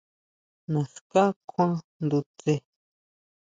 [0.73, 1.71] ¿Naská kjuan
[2.05, 2.53] ndutsje?